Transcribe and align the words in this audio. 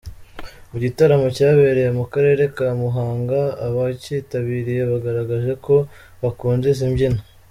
Mu 0.69 0.77
Gitaramo 0.83 1.27
cyabereye 1.37 1.89
mu 1.97 2.05
Karere 2.13 2.43
ka 2.55 2.67
Muhanga 2.81 3.39
abacyitabiriye 3.67 4.81
bagaragaje 4.91 5.51
ko 5.65 5.75
bakunda 6.21 6.65
izi 6.73 6.87
mbyino. 6.91 7.21